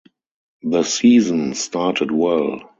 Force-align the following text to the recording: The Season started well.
The 0.63 0.81
Season 0.81 1.53
started 1.53 2.09
well. 2.09 2.61